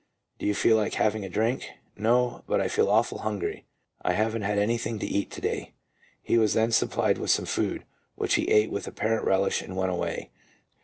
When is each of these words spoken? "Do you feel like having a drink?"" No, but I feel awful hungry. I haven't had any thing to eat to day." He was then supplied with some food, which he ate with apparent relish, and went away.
"Do 0.39 0.47
you 0.47 0.55
feel 0.55 0.77
like 0.77 0.95
having 0.95 1.23
a 1.23 1.29
drink?"" 1.29 1.63
No, 1.95 2.43
but 2.47 2.59
I 2.59 2.67
feel 2.67 2.89
awful 2.89 3.19
hungry. 3.19 3.65
I 4.01 4.13
haven't 4.13 4.41
had 4.41 4.57
any 4.57 4.79
thing 4.79 4.97
to 4.97 5.05
eat 5.05 5.29
to 5.29 5.41
day." 5.41 5.73
He 6.23 6.39
was 6.39 6.55
then 6.55 6.71
supplied 6.71 7.19
with 7.19 7.29
some 7.29 7.45
food, 7.45 7.85
which 8.15 8.33
he 8.33 8.49
ate 8.49 8.71
with 8.71 8.87
apparent 8.87 9.27
relish, 9.27 9.61
and 9.61 9.75
went 9.75 9.91
away. 9.91 10.31